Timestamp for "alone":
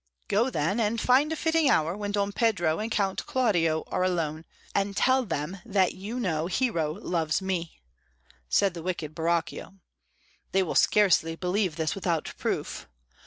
4.03-4.45